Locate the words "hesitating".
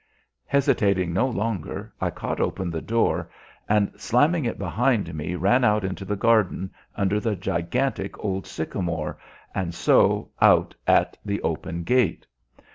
0.47-1.13